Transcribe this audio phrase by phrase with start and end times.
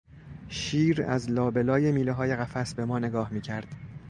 [0.49, 3.75] شیر از لا به لای میلههای قفس به ما نگاه میکرد.